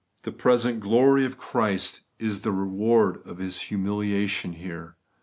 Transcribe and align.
The 0.23 0.31
present 0.31 0.79
glory 0.79 1.25
of 1.25 1.37
Christ 1.37 2.01
is 2.17 2.41
the 2.41 2.51
reward 2.51 3.17
of 3.23 3.37
His 3.37 3.61
humiliation 3.61 4.53
here. 4.53 4.95